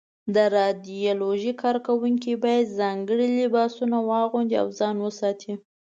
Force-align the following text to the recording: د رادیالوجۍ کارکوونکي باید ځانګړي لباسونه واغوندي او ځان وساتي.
د 0.35 0.37
رادیالوجۍ 0.57 1.53
کارکوونکي 1.63 2.33
باید 2.43 2.75
ځانګړي 2.79 3.27
لباسونه 3.41 3.97
واغوندي 4.09 4.55
او 4.63 4.67
ځان 4.79 4.95
وساتي. 5.05 5.53